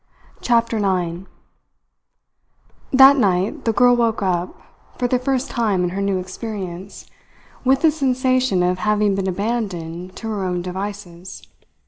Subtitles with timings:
[0.41, 1.27] CHAPTER NINE
[2.91, 4.59] That night the girl woke up,
[4.97, 7.05] for the first time in her new experience,
[7.63, 11.43] with the sensation of having been abandoned to her own devices.